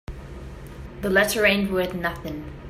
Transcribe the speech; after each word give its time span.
The 1.01 1.11
letter 1.11 1.45
ain't 1.45 1.71
worth 1.71 1.93
nothing. 1.93 2.51